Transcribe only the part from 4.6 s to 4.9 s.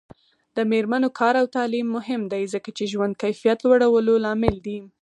دی.